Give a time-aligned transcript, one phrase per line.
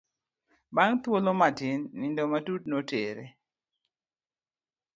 [0.75, 3.25] Bang' thuolo matin nindo matut notera.